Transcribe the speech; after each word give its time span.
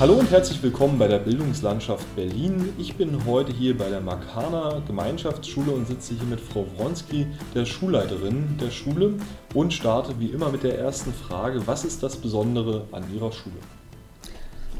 Hallo 0.00 0.14
und 0.14 0.30
herzlich 0.30 0.62
willkommen 0.62 0.98
bei 0.98 1.08
der 1.08 1.18
Bildungslandschaft 1.18 2.16
Berlin. 2.16 2.72
Ich 2.78 2.96
bin 2.96 3.26
heute 3.26 3.52
hier 3.52 3.76
bei 3.76 3.90
der 3.90 4.00
Makana 4.00 4.80
Gemeinschaftsschule 4.86 5.72
und 5.72 5.86
sitze 5.86 6.14
hier 6.14 6.24
mit 6.24 6.40
Frau 6.40 6.64
Wronski, 6.78 7.26
der 7.54 7.66
Schulleiterin 7.66 8.56
der 8.58 8.70
Schule, 8.70 9.12
und 9.52 9.74
starte 9.74 10.18
wie 10.18 10.28
immer 10.28 10.48
mit 10.48 10.62
der 10.62 10.78
ersten 10.78 11.12
Frage: 11.12 11.66
Was 11.66 11.84
ist 11.84 12.02
das 12.02 12.16
Besondere 12.16 12.86
an 12.92 13.04
Ihrer 13.14 13.30
Schule? 13.30 13.56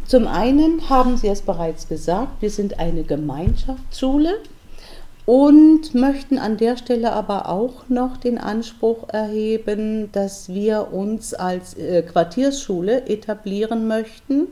Zum 0.07 0.27
einen 0.27 0.89
haben 0.89 1.19
Sie 1.19 1.29
es 1.29 1.43
bereits 1.43 1.87
gesagt, 1.87 2.41
wir 2.41 2.49
sind 2.49 2.79
eine 2.79 3.03
Gemeinschaftsschule 3.03 4.37
und 5.27 5.95
möchten 5.95 6.39
an 6.39 6.57
der 6.57 6.79
Stelle 6.79 7.13
aber 7.13 7.51
auch 7.51 7.91
noch 7.91 8.17
den 8.17 8.39
Anspruch 8.39 9.11
erheben, 9.11 10.11
dass 10.13 10.49
wir 10.49 10.95
uns 10.95 11.35
als 11.35 11.75
äh, 11.75 12.01
Quartiersschule 12.05 13.07
etablieren 13.07 13.87
möchten 13.87 14.47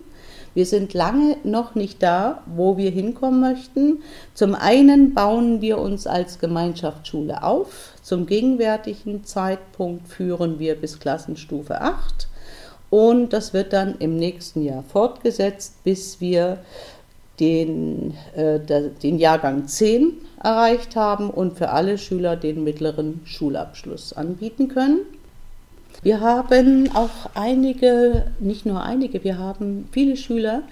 wir 0.58 0.66
sind 0.66 0.92
lange 0.92 1.36
noch 1.44 1.76
nicht 1.76 2.02
da, 2.02 2.42
wo 2.46 2.76
wir 2.76 2.90
hinkommen 2.90 3.38
möchten. 3.38 4.02
Zum 4.34 4.56
einen 4.56 5.14
bauen 5.14 5.60
wir 5.60 5.78
uns 5.78 6.08
als 6.08 6.40
Gemeinschaftsschule 6.40 7.44
auf. 7.44 7.92
Zum 8.02 8.26
gegenwärtigen 8.26 9.22
Zeitpunkt 9.22 10.08
führen 10.08 10.58
wir 10.58 10.74
bis 10.74 10.98
Klassenstufe 10.98 11.80
8. 11.80 12.26
Und 12.90 13.32
das 13.32 13.54
wird 13.54 13.72
dann 13.72 13.98
im 14.00 14.16
nächsten 14.16 14.64
Jahr 14.64 14.82
fortgesetzt, 14.82 15.84
bis 15.84 16.20
wir 16.20 16.58
den, 17.38 18.14
äh, 18.34 18.58
den 18.58 19.18
Jahrgang 19.18 19.68
10 19.68 20.14
erreicht 20.42 20.96
haben 20.96 21.30
und 21.30 21.56
für 21.56 21.68
alle 21.68 21.98
Schüler 21.98 22.34
den 22.34 22.64
mittleren 22.64 23.20
Schulabschluss 23.24 24.12
anbieten 24.12 24.66
können. 24.66 25.02
Wir 26.02 26.20
haben 26.20 26.90
auch 26.94 27.30
einige, 27.34 28.26
nicht 28.38 28.66
nur 28.66 28.82
einige, 28.82 29.24
wir 29.24 29.38
haben 29.38 29.88
viele 29.90 30.16
Schüler, 30.16 30.62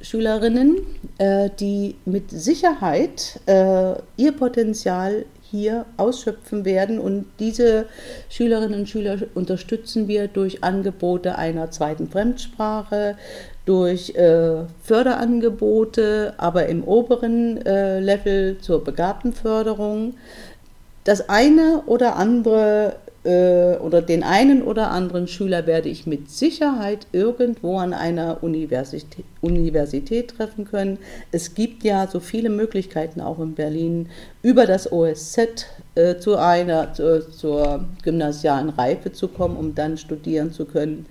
Schülerinnen, 0.00 0.78
äh, 1.18 1.50
die 1.60 1.96
mit 2.06 2.30
Sicherheit 2.30 3.40
äh, 3.46 3.94
ihr 4.16 4.32
Potenzial 4.32 5.26
hier 5.50 5.84
ausschöpfen 5.96 6.64
werden. 6.64 6.98
Und 6.98 7.26
diese 7.38 7.86
Schülerinnen 8.30 8.80
und 8.80 8.88
Schüler 8.88 9.18
unterstützen 9.34 10.08
wir 10.08 10.28
durch 10.28 10.64
Angebote 10.64 11.36
einer 11.36 11.70
zweiten 11.70 12.08
Fremdsprache, 12.08 13.16
durch 13.64 14.14
äh, 14.14 14.64
Förderangebote, 14.82 16.34
aber 16.38 16.66
im 16.66 16.82
oberen 16.84 17.64
äh, 17.66 18.00
Level 18.00 18.58
zur 18.60 18.82
Begabtenförderung. 18.82 20.14
Das 21.04 21.28
eine 21.28 21.82
oder 21.86 22.16
andere 22.16 22.96
äh, 23.26 23.76
oder 23.78 24.02
den 24.02 24.22
einen 24.22 24.62
oder 24.62 24.90
anderen 24.90 25.26
Schüler 25.26 25.66
werde 25.66 25.88
ich 25.88 26.06
mit 26.06 26.30
Sicherheit 26.30 27.06
irgendwo 27.10 27.78
an 27.78 27.92
einer 27.92 28.42
Universität, 28.42 29.24
Universität 29.40 30.36
treffen 30.36 30.64
können. 30.64 30.98
Es 31.32 31.54
gibt 31.54 31.82
ja 31.82 32.06
so 32.06 32.20
viele 32.20 32.50
Möglichkeiten 32.50 33.20
auch 33.20 33.40
in 33.40 33.54
Berlin 33.54 34.08
über 34.42 34.64
das 34.64 34.92
OSZ 34.92 35.66
äh, 35.96 36.16
zu 36.18 36.36
einer 36.36 36.94
zu, 36.94 37.28
zur 37.28 37.84
gymnasialen 38.04 38.70
Reife 38.70 39.12
zu 39.12 39.26
kommen, 39.26 39.56
um 39.56 39.74
dann 39.74 39.98
studieren 39.98 40.52
zu 40.52 40.64
können. 40.64 41.06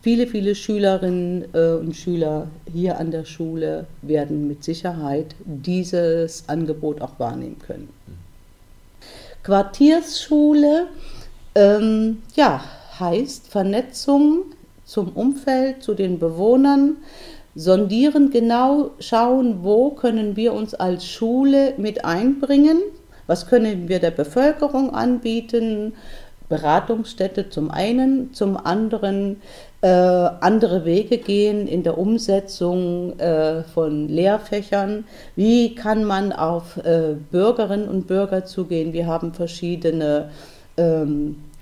Viele, 0.00 0.26
viele 0.26 0.54
Schülerinnen 0.54 1.44
äh, 1.52 1.72
und 1.72 1.94
Schüler 1.94 2.46
hier 2.72 2.98
an 2.98 3.10
der 3.10 3.24
Schule 3.24 3.86
werden 4.00 4.48
mit 4.48 4.64
Sicherheit 4.64 5.34
dieses 5.44 6.48
Angebot 6.48 7.02
auch 7.02 7.18
wahrnehmen 7.18 7.58
können. 7.58 7.90
Quartiersschule 9.42 10.86
ähm, 11.58 12.22
ja, 12.34 12.60
heißt 13.00 13.48
Vernetzung 13.48 14.44
zum 14.84 15.08
Umfeld, 15.12 15.82
zu 15.82 15.94
den 15.94 16.18
Bewohnern, 16.18 16.98
sondieren 17.54 18.30
genau, 18.30 18.92
schauen, 19.00 19.58
wo 19.62 19.90
können 19.90 20.36
wir 20.36 20.52
uns 20.52 20.74
als 20.74 21.04
Schule 21.04 21.74
mit 21.76 22.04
einbringen, 22.04 22.78
was 23.26 23.46
können 23.46 23.88
wir 23.88 23.98
der 23.98 24.12
Bevölkerung 24.12 24.94
anbieten, 24.94 25.94
Beratungsstätte 26.48 27.50
zum 27.50 27.70
einen, 27.70 28.32
zum 28.32 28.56
anderen 28.56 29.42
äh, 29.82 29.88
andere 29.88 30.84
Wege 30.84 31.18
gehen 31.18 31.68
in 31.68 31.82
der 31.82 31.98
Umsetzung 31.98 33.18
äh, 33.18 33.62
von 33.64 34.08
Lehrfächern. 34.08 35.04
Wie 35.36 35.74
kann 35.74 36.04
man 36.04 36.32
auf 36.32 36.78
äh, 36.78 37.14
Bürgerinnen 37.30 37.88
und 37.88 38.06
Bürger 38.06 38.44
zugehen? 38.44 38.92
Wir 38.92 39.06
haben 39.06 39.34
verschiedene 39.34 40.30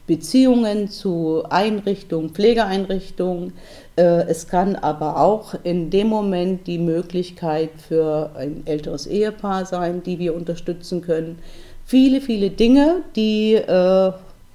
Beziehungen 0.06 0.88
zu 0.88 1.42
Einrichtungen, 1.50 2.30
Pflegeeinrichtungen. 2.30 3.52
Äh, 3.96 4.26
es 4.28 4.46
kann 4.46 4.76
aber 4.76 5.20
auch 5.20 5.54
in 5.64 5.90
dem 5.90 6.08
Moment 6.08 6.66
die 6.66 6.78
Möglichkeit 6.78 7.70
für 7.76 8.30
ein 8.36 8.62
älteres 8.66 9.06
Ehepaar 9.06 9.66
sein, 9.66 10.02
die 10.02 10.18
wir 10.18 10.34
unterstützen 10.34 11.02
können. 11.02 11.38
Viele, 11.84 12.20
viele 12.20 12.50
Dinge, 12.50 13.02
die 13.16 13.54
äh, 13.54 14.12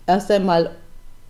erst 0.08 0.32
einmal 0.32 0.72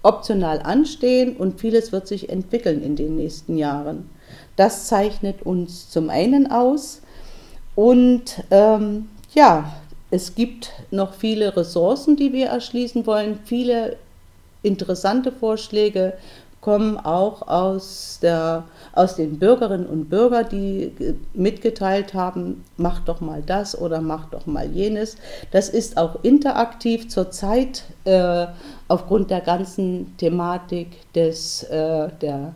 optional 0.03 0.59
anstehen 0.59 1.35
und 1.35 1.59
vieles 1.59 1.91
wird 1.91 2.07
sich 2.07 2.29
entwickeln 2.29 2.81
in 2.83 2.95
den 2.95 3.15
nächsten 3.15 3.57
Jahren. 3.57 4.09
Das 4.55 4.87
zeichnet 4.87 5.43
uns 5.43 5.89
zum 5.89 6.09
einen 6.09 6.51
aus 6.51 7.01
und 7.75 8.43
ähm, 8.49 9.09
ja, 9.33 9.71
es 10.11 10.35
gibt 10.35 10.71
noch 10.91 11.13
viele 11.13 11.55
Ressourcen, 11.55 12.17
die 12.17 12.33
wir 12.33 12.47
erschließen 12.47 13.05
wollen, 13.07 13.39
viele 13.45 13.97
interessante 14.61 15.31
Vorschläge 15.31 16.13
kommen 16.59 16.97
auch 16.97 17.47
aus, 17.47 18.19
der, 18.21 18.65
aus 18.93 19.15
den 19.15 19.39
Bürgerinnen 19.39 19.87
und 19.87 20.09
Bürgern, 20.09 20.47
die 20.51 20.91
mitgeteilt 21.33 22.13
haben, 22.13 22.63
macht 22.77 23.07
doch 23.07 23.19
mal 23.19 23.41
das 23.43 23.75
oder 23.79 23.99
macht 23.99 24.33
doch 24.33 24.45
mal 24.45 24.69
jenes. 24.69 25.17
Das 25.51 25.69
ist 25.69 25.97
auch 25.97 26.23
interaktiv 26.23 27.09
zurzeit 27.09 27.83
äh, 28.03 28.45
aufgrund 28.87 29.31
der 29.31 29.41
ganzen 29.41 30.15
Thematik 30.17 31.11
des, 31.13 31.63
äh, 31.63 32.09
der 32.21 32.53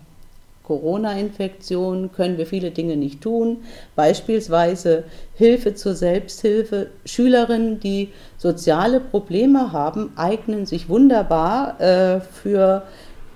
Corona-Infektion 0.66 2.12
können 2.12 2.38
wir 2.38 2.46
viele 2.46 2.72
Dinge 2.72 2.98
nicht 2.98 3.22
tun. 3.22 3.64
Beispielsweise 3.96 5.04
Hilfe 5.36 5.76
zur 5.76 5.94
Selbsthilfe. 5.94 6.88
Schülerinnen, 7.06 7.80
die 7.80 8.12
soziale 8.38 9.00
Probleme 9.00 9.72
haben, 9.72 10.12
eignen 10.16 10.66
sich 10.66 10.90
wunderbar 10.90 11.80
äh, 11.80 12.20
für 12.20 12.84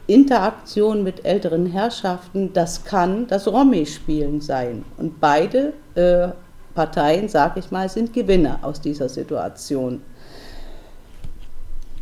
Interaktion 0.07 1.03
mit 1.03 1.23
älteren 1.23 1.68
Herrschaften. 1.68 2.51
Das 2.53 2.84
kann 2.84 3.28
das 3.28 3.47
Romy-Spielen 3.47 4.41
sein. 4.41 4.84
Und 4.97 5.19
beide 5.19 5.73
äh, 5.94 6.29
Parteien, 6.73 7.29
sage 7.29 7.59
ich 7.59 7.69
mal, 7.69 7.89
sind 7.89 8.13
Gewinner 8.13 8.59
aus 8.63 8.81
dieser 8.81 9.07
Situation. 9.07 10.01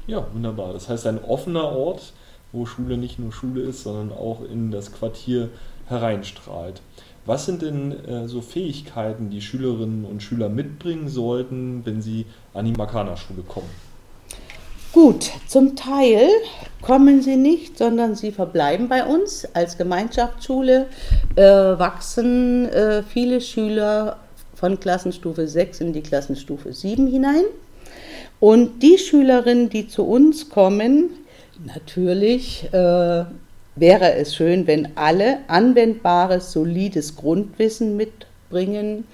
Ja, 0.08 0.26
wunderbar. 0.34 0.72
Das 0.72 0.88
heißt, 0.88 1.06
ein 1.08 1.22
offener 1.22 1.66
Ort, 1.66 2.14
wo 2.58 2.66
Schule 2.66 2.98
nicht 2.98 3.20
nur 3.20 3.32
Schule 3.32 3.62
ist, 3.62 3.84
sondern 3.84 4.12
auch 4.12 4.42
in 4.44 4.72
das 4.72 4.92
Quartier 4.92 5.50
hereinstrahlt. 5.88 6.82
Was 7.26 7.46
sind 7.46 7.62
denn 7.62 7.92
äh, 8.06 8.28
so 8.28 8.42
Fähigkeiten, 8.42 9.30
die 9.30 9.42
Schülerinnen 9.42 10.06
und 10.06 10.24
Schüler 10.24 10.50
mitbringen 10.50 11.10
sollten, 11.10 11.82
wenn 11.86 12.02
sie 12.02 12.26
an 12.54 12.66
die 12.66 12.72
Makana-Schule 12.72 13.44
kommen? 13.48 13.70
Gut, 14.94 15.32
zum 15.46 15.76
Teil 15.76 16.30
kommen 16.82 17.22
sie 17.22 17.36
nicht, 17.36 17.78
sondern 17.78 18.16
sie 18.16 18.32
verbleiben 18.32 18.88
bei 18.88 19.06
uns. 19.06 19.46
Als 19.54 19.78
Gemeinschaftsschule 19.78 20.88
äh, 21.36 21.42
wachsen 21.44 22.70
äh, 22.70 23.04
viele 23.04 23.42
Schüler 23.42 24.18
von 24.56 24.80
Klassenstufe 24.80 25.48
6 25.48 25.82
in 25.82 25.94
die 25.94 26.02
Klassenstufe 26.02 26.74
7 26.74 27.08
hinein. 27.08 27.44
Und 28.40 28.82
die 28.82 28.98
Schülerinnen, 28.98 29.70
die 29.70 29.88
zu 29.88 30.04
uns 30.04 30.50
kommen, 30.50 31.10
Natürlich 31.66 32.66
äh, 32.72 33.26
wäre 33.76 34.14
es 34.16 34.36
schön, 34.36 34.68
wenn 34.68 34.90
alle 34.96 35.40
anwendbares, 35.48 36.52
solides 36.52 37.16
Grundwissen 37.16 37.98
mitbringen, 37.98 39.06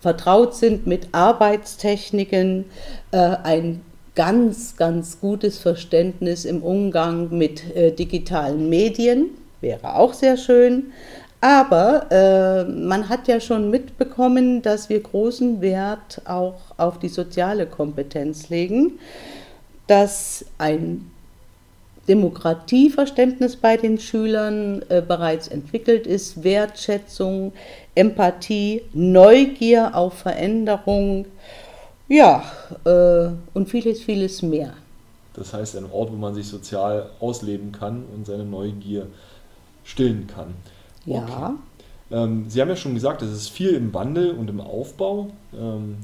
vertraut 0.00 0.54
sind 0.54 0.86
mit 0.86 1.08
Arbeitstechniken, 1.12 2.66
äh, 3.10 3.16
ein 3.16 3.82
ganz, 4.14 4.76
ganz 4.76 5.20
gutes 5.20 5.58
Verständnis 5.58 6.44
im 6.44 6.62
Umgang 6.62 7.36
mit 7.36 7.74
äh, 7.74 7.90
digitalen 7.90 8.68
Medien, 8.68 9.30
wäre 9.60 9.96
auch 9.96 10.12
sehr 10.12 10.36
schön. 10.36 10.92
Aber 11.40 12.06
äh, 12.10 12.64
man 12.70 13.08
hat 13.10 13.28
ja 13.28 13.38
schon 13.38 13.70
mitbekommen, 13.70 14.62
dass 14.62 14.88
wir 14.88 15.00
großen 15.00 15.60
Wert 15.60 16.22
auch 16.24 16.60
auf 16.78 16.98
die 16.98 17.08
soziale 17.08 17.66
Kompetenz 17.66 18.48
legen, 18.48 18.98
dass 19.86 20.46
ein 20.56 21.10
Demokratieverständnis 22.08 23.56
bei 23.56 23.76
den 23.76 23.98
Schülern 23.98 24.82
äh, 24.88 25.00
bereits 25.00 25.48
entwickelt 25.48 26.06
ist, 26.06 26.44
Wertschätzung, 26.44 27.52
Empathie, 27.94 28.82
Neugier 28.92 29.94
auf 29.94 30.14
Veränderung, 30.14 31.26
ja, 32.08 32.44
äh, 32.84 33.28
und 33.54 33.68
vieles, 33.68 34.02
vieles 34.02 34.42
mehr. 34.42 34.74
Das 35.34 35.52
heißt, 35.52 35.76
ein 35.76 35.90
Ort, 35.90 36.12
wo 36.12 36.16
man 36.16 36.34
sich 36.34 36.46
sozial 36.46 37.10
ausleben 37.18 37.72
kann 37.72 38.04
und 38.14 38.26
seine 38.26 38.44
Neugier 38.44 39.06
stillen 39.82 40.26
kann. 40.26 40.54
Okay. 41.06 41.20
Ja. 41.28 41.54
Ähm, 42.10 42.44
Sie 42.48 42.60
haben 42.60 42.68
ja 42.68 42.76
schon 42.76 42.94
gesagt, 42.94 43.22
es 43.22 43.30
ist 43.30 43.48
viel 43.48 43.70
im 43.70 43.92
Wandel 43.94 44.32
und 44.32 44.48
im 44.48 44.60
Aufbau 44.60 45.30
ähm, 45.58 45.96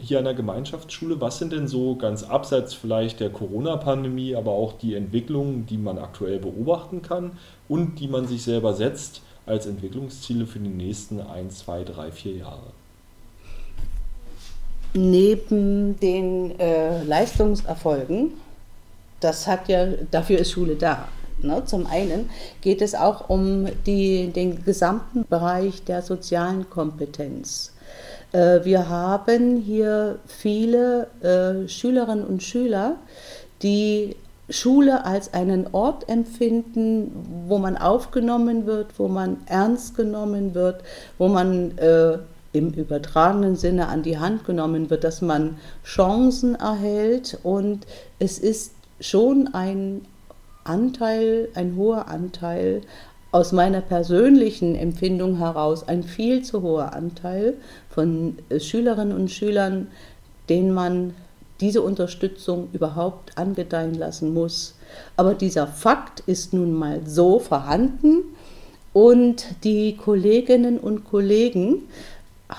hier 0.00 0.18
an 0.18 0.24
der 0.24 0.34
Gemeinschaftsschule. 0.34 1.20
Was 1.20 1.38
sind 1.38 1.52
denn 1.52 1.68
so 1.68 1.96
ganz 1.96 2.22
abseits 2.22 2.74
vielleicht 2.74 3.20
der 3.20 3.30
Corona-Pandemie, 3.30 4.36
aber 4.36 4.52
auch 4.52 4.74
die 4.74 4.94
Entwicklungen, 4.94 5.66
die 5.66 5.78
man 5.78 5.98
aktuell 5.98 6.38
beobachten 6.38 7.02
kann 7.02 7.32
und 7.68 7.98
die 8.00 8.08
man 8.08 8.26
sich 8.26 8.42
selber 8.42 8.74
setzt 8.74 9.22
als 9.46 9.66
Entwicklungsziele 9.66 10.46
für 10.46 10.58
die 10.58 10.68
nächsten 10.68 11.20
1, 11.20 11.58
2, 11.58 11.84
3, 11.84 12.10
4 12.12 12.36
Jahre? 12.36 12.72
Neben 14.94 15.98
den 15.98 16.58
äh, 16.60 17.02
Leistungserfolgen, 17.02 18.32
das 19.20 19.46
hat 19.46 19.68
ja, 19.68 19.86
dafür 20.10 20.38
ist 20.38 20.52
Schule 20.52 20.76
da. 20.76 21.08
Ne? 21.42 21.64
Zum 21.64 21.86
einen 21.86 22.30
geht 22.60 22.80
es 22.80 22.94
auch 22.94 23.28
um 23.28 23.66
die, 23.86 24.28
den 24.28 24.64
gesamten 24.64 25.26
Bereich 25.28 25.82
der 25.84 26.02
sozialen 26.02 26.70
Kompetenz. 26.70 27.73
Äh, 28.34 28.64
wir 28.64 28.88
haben 28.88 29.56
hier 29.56 30.18
viele 30.26 31.06
äh, 31.22 31.68
Schülerinnen 31.68 32.26
und 32.26 32.42
Schüler, 32.42 32.96
die 33.62 34.16
Schule 34.50 35.06
als 35.06 35.32
einen 35.32 35.68
Ort 35.72 36.08
empfinden, 36.08 37.46
wo 37.48 37.58
man 37.58 37.78
aufgenommen 37.78 38.66
wird, 38.66 38.98
wo 38.98 39.08
man 39.08 39.38
ernst 39.46 39.96
genommen 39.96 40.54
wird, 40.54 40.82
wo 41.16 41.28
man 41.28 41.78
äh, 41.78 42.18
im 42.52 42.70
übertragenen 42.70 43.56
Sinne 43.56 43.88
an 43.88 44.02
die 44.02 44.18
Hand 44.18 44.44
genommen 44.44 44.90
wird, 44.90 45.04
dass 45.04 45.22
man 45.22 45.56
Chancen 45.84 46.56
erhält. 46.56 47.38
Und 47.42 47.86
es 48.18 48.38
ist 48.38 48.74
schon 49.00 49.48
ein 49.54 50.02
Anteil, 50.64 51.48
ein 51.54 51.76
hoher 51.76 52.08
Anteil 52.08 52.82
aus 53.34 53.50
meiner 53.50 53.80
persönlichen 53.80 54.76
Empfindung 54.76 55.38
heraus, 55.38 55.88
ein 55.88 56.04
viel 56.04 56.44
zu 56.44 56.62
hoher 56.62 56.92
Anteil 56.92 57.54
von 57.90 58.38
Schülerinnen 58.60 59.12
und 59.12 59.28
Schülern, 59.28 59.88
denen 60.48 60.72
man 60.72 61.14
diese 61.60 61.82
Unterstützung 61.82 62.68
überhaupt 62.72 63.36
angedeihen 63.36 63.94
lassen 63.94 64.32
muss. 64.32 64.76
Aber 65.16 65.34
dieser 65.34 65.66
Fakt 65.66 66.20
ist 66.20 66.52
nun 66.52 66.72
mal 66.74 67.00
so 67.06 67.40
vorhanden 67.40 68.22
und 68.92 69.46
die 69.64 69.96
Kolleginnen 69.96 70.78
und 70.78 71.02
Kollegen 71.02 71.88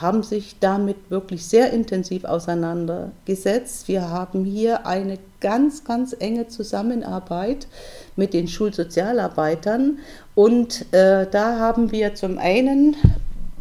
haben 0.02 0.24
sich 0.24 0.58
damit 0.60 1.10
wirklich 1.10 1.46
sehr 1.46 1.72
intensiv 1.72 2.26
auseinandergesetzt. 2.26 3.88
Wir 3.88 4.10
haben 4.10 4.44
hier 4.44 4.86
eine 4.86 5.20
ganz, 5.40 5.84
ganz 5.84 6.16
enge 6.18 6.48
Zusammenarbeit 6.48 7.68
mit 8.16 8.34
den 8.34 8.48
Schulsozialarbeitern 8.48 10.00
und 10.34 10.86
äh, 10.94 11.28
da 11.30 11.60
haben 11.60 11.92
wir 11.92 12.16
zum 12.16 12.38
einen, 12.38 12.96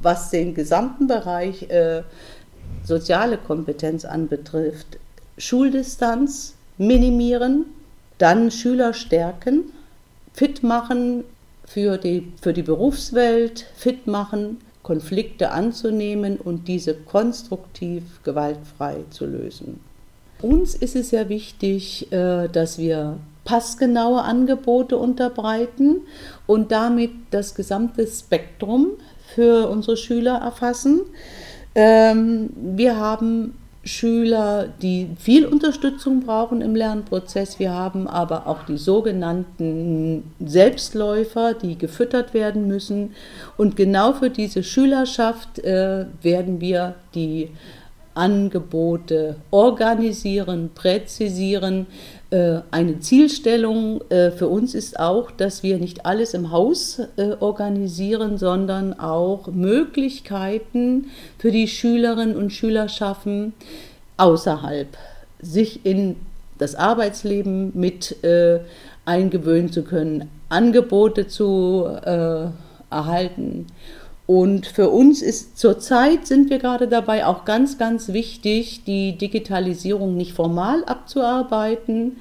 was 0.02 0.30
den 0.30 0.54
gesamten 0.54 1.06
Bereich 1.06 1.70
äh, 1.70 2.02
soziale 2.84 3.38
Kompetenz 3.38 4.04
anbetrifft, 4.04 4.98
Schuldistanz 5.38 6.54
minimieren, 6.78 7.66
dann 8.18 8.50
Schüler 8.50 8.94
stärken, 8.94 9.64
fit 10.32 10.62
machen 10.62 11.24
für 11.66 11.98
die, 11.98 12.32
für 12.40 12.52
die 12.52 12.62
Berufswelt, 12.62 13.66
fit 13.76 14.06
machen, 14.06 14.58
Konflikte 14.84 15.50
anzunehmen 15.50 16.36
und 16.36 16.68
diese 16.68 16.94
konstruktiv 16.94 18.22
gewaltfrei 18.22 18.98
zu 19.10 19.26
lösen. 19.26 19.80
Uns 20.42 20.74
ist 20.74 20.94
es 20.94 21.08
sehr 21.08 21.28
wichtig, 21.28 22.12
äh, 22.12 22.48
dass 22.48 22.78
wir 22.78 23.18
passgenaue 23.44 24.22
Angebote 24.22 24.96
unterbreiten 24.96 26.02
und 26.46 26.70
damit 26.70 27.10
das 27.30 27.54
gesamte 27.54 28.06
Spektrum 28.06 28.92
für 29.34 29.68
unsere 29.68 29.96
Schüler 29.96 30.36
erfassen. 30.36 31.00
Ähm, 31.74 32.50
wir 32.54 32.98
haben 32.98 33.54
Schüler, 33.84 34.68
die 34.80 35.10
viel 35.18 35.46
Unterstützung 35.46 36.20
brauchen 36.20 36.60
im 36.62 36.74
Lernprozess. 36.74 37.58
Wir 37.58 37.72
haben 37.72 38.08
aber 38.08 38.46
auch 38.46 38.64
die 38.64 38.78
sogenannten 38.78 40.32
Selbstläufer, 40.44 41.54
die 41.54 41.76
gefüttert 41.76 42.34
werden 42.34 42.66
müssen. 42.66 43.14
Und 43.56 43.76
genau 43.76 44.14
für 44.14 44.30
diese 44.30 44.62
Schülerschaft 44.62 45.58
äh, 45.58 46.06
werden 46.22 46.60
wir 46.60 46.94
die 47.14 47.50
Angebote 48.14 49.36
organisieren, 49.50 50.70
präzisieren. 50.74 51.86
Äh, 52.30 52.60
eine 52.70 53.00
Zielstellung 53.00 54.00
äh, 54.10 54.30
für 54.30 54.48
uns 54.48 54.74
ist 54.74 54.98
auch, 54.98 55.30
dass 55.32 55.62
wir 55.62 55.78
nicht 55.78 56.06
alles 56.06 56.32
im 56.32 56.52
Haus 56.52 57.00
äh, 57.16 57.32
organisieren, 57.40 58.38
sondern 58.38 58.98
auch 58.98 59.48
Möglichkeiten 59.48 61.10
für 61.38 61.50
die 61.50 61.66
Schülerinnen 61.66 62.36
und 62.36 62.52
Schüler 62.52 62.88
schaffen, 62.88 63.52
außerhalb 64.16 64.96
sich 65.40 65.84
in 65.84 66.16
das 66.58 66.76
Arbeitsleben 66.76 67.72
mit 67.74 68.16
eingewöhnen 69.04 69.72
zu 69.72 69.82
können, 69.82 70.30
Angebote 70.48 71.26
zu 71.26 71.84
erhalten 72.90 73.66
und 74.26 74.66
für 74.66 74.88
uns 74.88 75.20
ist 75.20 75.58
zurzeit 75.58 76.26
sind 76.26 76.48
wir 76.48 76.58
gerade 76.58 76.88
dabei, 76.88 77.26
auch 77.26 77.44
ganz, 77.44 77.76
ganz 77.76 78.08
wichtig, 78.08 78.84
die 78.84 79.18
Digitalisierung 79.18 80.16
nicht 80.16 80.32
formal 80.32 80.82
abzuarbeiten. 80.84 82.16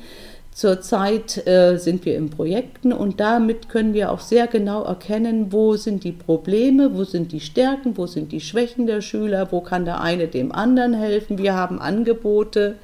Zurzeit 0.51 1.47
äh, 1.47 1.77
sind 1.77 2.05
wir 2.05 2.15
in 2.15 2.29
Projekten 2.29 2.93
und 2.93 3.19
damit 3.19 3.69
können 3.69 3.95
wir 3.95 4.11
auch 4.11 4.19
sehr 4.19 4.45
genau 4.47 4.83
erkennen, 4.83 5.51
wo 5.51 5.75
sind 5.77 6.03
die 6.03 6.11
Probleme, 6.11 6.95
wo 6.95 7.05
sind 7.05 7.31
die 7.31 7.39
Stärken, 7.39 7.97
wo 7.97 8.05
sind 8.05 8.31
die 8.31 8.41
Schwächen 8.41 8.85
der 8.85 9.01
Schüler, 9.01 9.51
wo 9.51 9.61
kann 9.61 9.85
der 9.85 10.01
eine 10.01 10.27
dem 10.27 10.51
anderen 10.51 10.93
helfen. 10.93 11.39
Wir 11.39 11.55
haben 11.55 11.79
Angebote, 11.79 12.75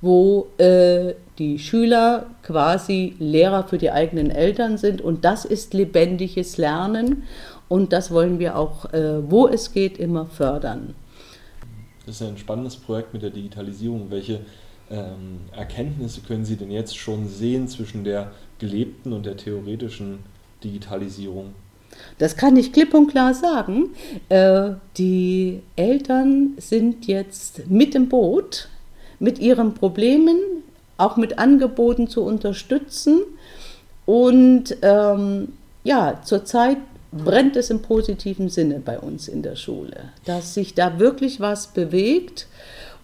wo 0.00 0.46
äh, 0.58 1.14
die 1.40 1.58
Schüler 1.58 2.26
quasi 2.44 3.16
Lehrer 3.18 3.64
für 3.64 3.78
die 3.78 3.90
eigenen 3.90 4.30
Eltern 4.30 4.78
sind 4.78 5.00
und 5.00 5.24
das 5.24 5.44
ist 5.44 5.74
lebendiges 5.74 6.56
Lernen 6.56 7.24
und 7.68 7.92
das 7.92 8.10
wollen 8.10 8.38
wir 8.38 8.56
auch, 8.56 8.92
äh, 8.92 9.30
wo 9.30 9.46
es 9.46 9.72
geht, 9.72 9.98
immer 9.98 10.26
fördern. 10.26 10.94
Das 12.06 12.20
ist 12.20 12.26
ein 12.26 12.38
spannendes 12.38 12.76
Projekt 12.76 13.12
mit 13.12 13.22
der 13.22 13.30
Digitalisierung. 13.30 14.10
Welche 14.10 14.40
ähm, 14.90 15.40
Erkenntnisse 15.52 16.22
können 16.22 16.44
Sie 16.44 16.56
denn 16.56 16.70
jetzt 16.70 16.96
schon 16.96 17.28
sehen 17.28 17.68
zwischen 17.68 18.04
der 18.04 18.32
gelebten 18.58 19.12
und 19.12 19.26
der 19.26 19.36
theoretischen 19.36 20.20
Digitalisierung? 20.64 21.54
Das 22.18 22.36
kann 22.36 22.56
ich 22.56 22.72
klipp 22.72 22.94
und 22.94 23.08
klar 23.08 23.34
sagen. 23.34 23.90
Äh, 24.28 24.70
die 24.96 25.62
Eltern 25.76 26.54
sind 26.56 27.06
jetzt 27.06 27.68
mit 27.68 27.94
im 27.94 28.08
Boot, 28.08 28.68
mit 29.18 29.38
ihren 29.38 29.74
Problemen, 29.74 30.38
auch 30.96 31.16
mit 31.16 31.38
Angeboten 31.38 32.08
zu 32.08 32.22
unterstützen. 32.22 33.20
Und 34.06 34.76
ähm, 34.82 35.52
ja, 35.84 36.20
zurzeit 36.24 36.78
brennt 37.12 37.56
es 37.56 37.70
im 37.70 37.80
positiven 37.82 38.48
Sinne 38.48 38.80
bei 38.84 38.98
uns 38.98 39.28
in 39.28 39.42
der 39.42 39.56
Schule, 39.56 40.12
dass 40.24 40.54
sich 40.54 40.74
da 40.74 40.98
wirklich 40.98 41.40
was 41.40 41.68
bewegt 41.68 42.46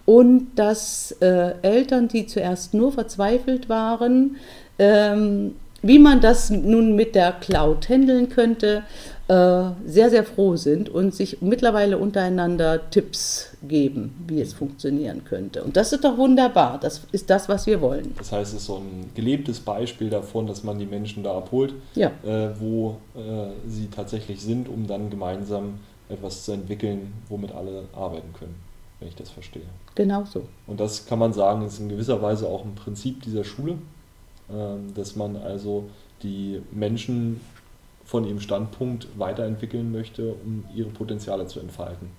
und 0.05 0.51
dass 0.55 1.11
äh, 1.19 1.55
Eltern, 1.61 2.07
die 2.07 2.27
zuerst 2.27 2.73
nur 2.73 2.91
verzweifelt 2.91 3.69
waren, 3.69 4.37
ähm, 4.77 5.55
wie 5.81 5.99
man 5.99 6.21
das 6.21 6.49
nun 6.49 6.95
mit 6.95 7.15
der 7.15 7.31
Cloud 7.31 7.89
handeln 7.89 8.29
könnte, 8.29 8.83
sehr, 9.27 10.09
sehr 10.11 10.23
froh 10.23 10.55
sind 10.55 10.87
und 10.87 11.15
sich 11.15 11.41
mittlerweile 11.41 11.97
untereinander 11.97 12.91
Tipps 12.91 13.49
geben, 13.67 14.23
wie 14.27 14.39
es 14.39 14.53
funktionieren 14.53 15.23
könnte. 15.25 15.63
Und 15.63 15.75
das 15.75 15.93
ist 15.93 16.03
doch 16.03 16.15
wunderbar. 16.17 16.79
Das 16.79 17.01
ist 17.11 17.29
das, 17.31 17.49
was 17.49 17.65
wir 17.65 17.81
wollen. 17.81 18.13
Das 18.19 18.31
heißt, 18.31 18.53
es 18.53 18.59
ist 18.59 18.67
so 18.67 18.75
ein 18.75 19.09
gelebtes 19.15 19.59
Beispiel 19.59 20.11
davon, 20.11 20.45
dass 20.45 20.63
man 20.63 20.77
die 20.77 20.85
Menschen 20.85 21.23
da 21.23 21.35
abholt, 21.37 21.73
ja. 21.95 22.11
äh, 22.23 22.49
wo 22.59 22.97
äh, 23.15 23.47
sie 23.67 23.87
tatsächlich 23.87 24.41
sind, 24.41 24.69
um 24.69 24.85
dann 24.85 25.09
gemeinsam 25.09 25.79
etwas 26.09 26.45
zu 26.45 26.51
entwickeln, 26.51 27.13
womit 27.29 27.51
alle 27.51 27.85
arbeiten 27.95 28.31
können, 28.37 28.55
wenn 28.99 29.07
ich 29.07 29.15
das 29.15 29.29
verstehe. 29.29 29.63
Genau 29.95 30.25
so. 30.25 30.43
Und 30.67 30.79
das 30.79 31.05
kann 31.05 31.19
man 31.19 31.33
sagen, 31.33 31.65
ist 31.65 31.79
in 31.79 31.89
gewisser 31.89 32.21
Weise 32.21 32.47
auch 32.47 32.63
ein 32.63 32.75
Prinzip 32.75 33.23
dieser 33.23 33.43
Schule, 33.43 33.73
äh, 34.49 34.53
dass 34.93 35.15
man 35.15 35.35
also 35.35 35.85
die 36.21 36.61
Menschen 36.71 37.41
von 38.05 38.25
ihrem 38.25 38.39
Standpunkt 38.39 39.07
weiterentwickeln 39.17 39.91
möchte, 39.91 40.33
um 40.45 40.63
ihre 40.73 40.89
Potenziale 40.89 41.47
zu 41.47 41.59
entfalten. 41.59 42.09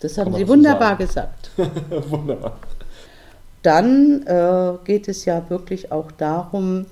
Das 0.00 0.16
haben 0.16 0.32
Sie 0.34 0.46
wunderbar 0.46 0.92
so 0.92 1.06
gesagt. 1.06 1.50
wunderbar. 2.08 2.58
Dann 3.62 4.22
äh, 4.26 4.72
geht 4.84 5.08
es 5.08 5.24
ja 5.24 5.42
wirklich 5.50 5.90
auch 5.90 6.12
darum, 6.12 6.86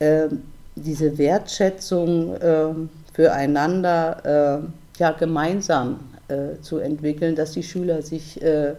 äh, 0.00 0.28
diese 0.74 1.16
Wertschätzung 1.16 2.34
äh, 2.36 2.66
füreinander 3.12 4.60
äh, 4.64 5.00
ja, 5.00 5.12
gemeinsam 5.12 6.00
äh, 6.28 6.60
zu 6.60 6.78
entwickeln, 6.78 7.36
dass 7.36 7.52
die 7.52 7.62
Schüler 7.62 8.02
sich 8.02 8.42
äh, 8.42 8.74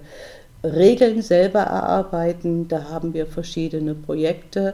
Regeln 0.63 1.21
selber 1.21 1.61
erarbeiten. 1.61 2.67
Da 2.67 2.89
haben 2.89 3.13
wir 3.13 3.25
verschiedene 3.25 3.95
Projekte 3.95 4.73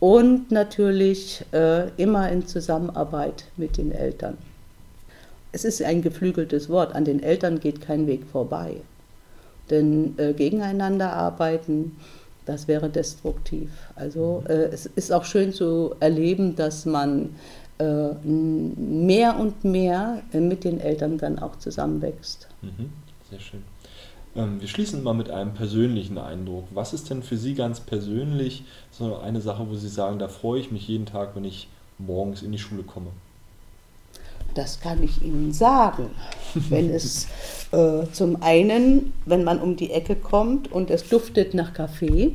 und 0.00 0.50
natürlich 0.50 1.44
äh, 1.52 1.88
immer 1.96 2.30
in 2.30 2.46
Zusammenarbeit 2.46 3.44
mit 3.56 3.76
den 3.78 3.92
Eltern. 3.92 4.36
es 5.52 5.64
ist 5.64 5.82
ein 5.82 6.02
geflügeltes 6.02 6.68
Wort, 6.68 6.94
an 6.94 7.04
den 7.04 7.22
Eltern 7.22 7.60
geht 7.60 7.80
kein 7.80 8.06
Weg 8.06 8.26
vorbei. 8.30 8.76
Denn 9.70 10.14
äh, 10.18 10.32
gegeneinander 10.34 11.12
arbeiten, 11.12 11.96
das 12.44 12.68
wäre 12.68 12.88
destruktiv. 12.88 13.70
Also 13.94 14.44
äh, 14.48 14.68
es 14.72 14.86
ist 14.86 15.12
auch 15.12 15.24
schön 15.24 15.52
zu 15.52 15.94
erleben, 15.98 16.56
dass 16.56 16.86
man 16.86 17.30
äh, 17.78 18.10
mehr 18.22 19.38
und 19.38 19.64
mehr 19.64 20.22
äh, 20.32 20.40
mit 20.40 20.64
den 20.64 20.80
Eltern 20.80 21.18
dann 21.18 21.38
auch 21.38 21.56
zusammenwächst. 21.56 22.48
Mhm. 22.62 22.90
Sehr 23.30 23.40
schön. 23.40 23.64
Ähm, 24.36 24.60
wir 24.60 24.68
schließen 24.68 25.02
mal 25.02 25.14
mit 25.14 25.30
einem 25.30 25.54
persönlichen 25.54 26.18
Eindruck. 26.18 26.64
Was 26.72 26.92
ist 26.92 27.10
denn 27.10 27.22
für 27.22 27.36
Sie 27.36 27.54
ganz 27.54 27.80
persönlich 27.80 28.64
so 28.90 29.16
eine 29.16 29.40
Sache, 29.40 29.66
wo 29.68 29.74
Sie 29.74 29.88
sagen, 29.88 30.18
da 30.18 30.28
freue 30.28 30.60
ich 30.60 30.70
mich 30.70 30.86
jeden 30.88 31.06
Tag, 31.06 31.34
wenn 31.34 31.44
ich 31.44 31.68
morgens 31.98 32.42
in 32.42 32.52
die 32.52 32.58
Schule 32.58 32.82
komme? 32.82 33.08
Das 34.54 34.80
kann 34.80 35.02
ich 35.02 35.22
Ihnen 35.22 35.52
sagen. 35.52 36.10
wenn 36.68 36.90
es 36.90 37.26
äh, 37.72 38.04
zum 38.12 38.42
einen, 38.42 39.12
wenn 39.24 39.44
man 39.44 39.60
um 39.60 39.76
die 39.76 39.90
Ecke 39.90 40.16
kommt 40.16 40.70
und 40.70 40.90
es 40.90 41.08
duftet 41.08 41.54
nach 41.54 41.72
Kaffee 41.72 42.32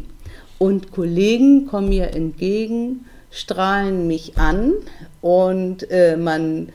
und 0.58 0.92
Kollegen 0.92 1.68
kommen 1.68 1.90
mir 1.90 2.14
entgegen, 2.14 3.06
strahlen 3.32 4.08
mich 4.08 4.38
an 4.38 4.74
und 5.22 5.90
äh, 5.90 6.18
man 6.18 6.70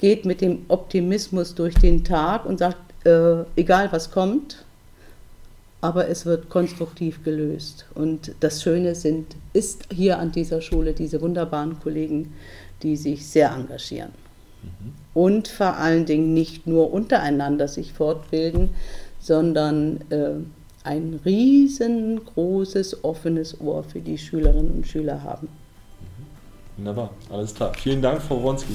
geht 0.00 0.24
mit 0.24 0.40
dem 0.40 0.66
Optimismus 0.68 1.54
durch 1.54 1.74
den 1.74 2.04
Tag 2.04 2.44
und 2.44 2.58
sagt, 2.58 2.76
äh, 3.06 3.44
egal 3.56 3.90
was 3.90 4.10
kommt, 4.10 4.63
aber 5.84 6.08
es 6.08 6.24
wird 6.24 6.48
konstruktiv 6.48 7.22
gelöst. 7.24 7.84
Und 7.94 8.34
das 8.40 8.62
Schöne 8.62 8.94
sind, 8.94 9.36
ist 9.52 9.86
hier 9.92 10.18
an 10.18 10.32
dieser 10.32 10.62
Schule 10.62 10.94
diese 10.94 11.20
wunderbaren 11.20 11.78
Kollegen, 11.78 12.32
die 12.82 12.96
sich 12.96 13.26
sehr 13.26 13.52
engagieren. 13.52 14.12
Mhm. 14.62 14.94
Und 15.12 15.48
vor 15.48 15.76
allen 15.76 16.06
Dingen 16.06 16.32
nicht 16.32 16.66
nur 16.66 16.90
untereinander 16.90 17.68
sich 17.68 17.92
fortbilden, 17.92 18.70
sondern 19.20 20.00
äh, 20.08 20.36
ein 20.84 21.20
riesengroßes 21.22 23.04
offenes 23.04 23.60
Ohr 23.60 23.84
für 23.84 24.00
die 24.00 24.16
Schülerinnen 24.16 24.72
und 24.76 24.86
Schüler 24.86 25.22
haben. 25.22 25.48
Wunderbar, 26.78 27.10
alles 27.28 27.54
klar. 27.54 27.74
Vielen 27.74 28.00
Dank, 28.00 28.22
Frau 28.22 28.42
Wronski. 28.42 28.74